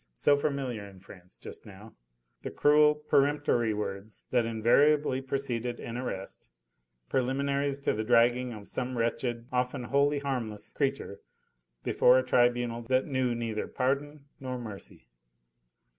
[0.15, 1.93] so familiar in France just now,
[2.41, 6.49] the cruel, peremptory words that invariably preceded an arrest,
[7.07, 11.21] preliminaries to the dragging of some wretched often wholly harmless creature
[11.83, 15.07] before a tribunal that knew neither pardon nor mercy.